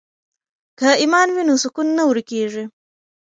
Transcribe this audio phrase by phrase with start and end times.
[0.79, 2.63] که ایمان وي نو سکون نه ورکیږي.